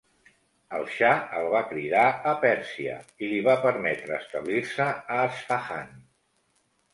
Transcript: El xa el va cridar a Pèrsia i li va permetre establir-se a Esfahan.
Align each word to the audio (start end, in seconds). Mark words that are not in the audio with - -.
El 0.75 0.85
xa 0.93 1.09
el 1.39 1.49
va 1.55 1.59
cridar 1.73 2.05
a 2.31 2.33
Pèrsia 2.45 2.95
i 3.27 3.29
li 3.33 3.43
va 3.49 3.55
permetre 3.67 4.17
establir-se 4.23 4.89
a 5.19 5.21
Esfahan. 5.27 5.95